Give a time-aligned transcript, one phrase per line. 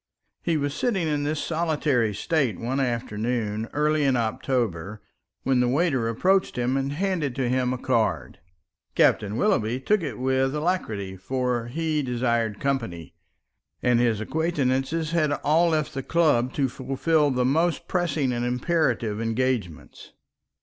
[0.41, 4.99] He was sitting in this solitary state one afternoon early in October,
[5.43, 8.39] when the waiter approached him and handed to him a card.
[8.95, 13.13] Captain Willoughby took it with alacrity, for he desired company,
[13.83, 19.21] and his acquaintances had all left the club to fulfil the most pressing and imperative
[19.21, 20.13] engagements.